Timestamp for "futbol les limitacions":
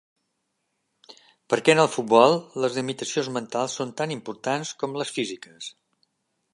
1.97-3.31